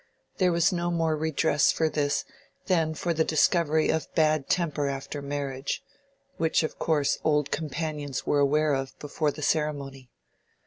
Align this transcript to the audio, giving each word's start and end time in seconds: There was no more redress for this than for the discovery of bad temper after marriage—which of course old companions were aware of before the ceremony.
There 0.39 0.51
was 0.51 0.73
no 0.73 0.89
more 0.89 1.15
redress 1.15 1.71
for 1.71 1.87
this 1.87 2.25
than 2.65 2.95
for 2.95 3.13
the 3.13 3.23
discovery 3.23 3.89
of 3.91 4.11
bad 4.15 4.49
temper 4.49 4.87
after 4.89 5.21
marriage—which 5.21 6.63
of 6.63 6.79
course 6.79 7.19
old 7.23 7.51
companions 7.51 8.25
were 8.25 8.39
aware 8.39 8.73
of 8.73 8.97
before 8.97 9.29
the 9.29 9.43
ceremony. 9.43 10.09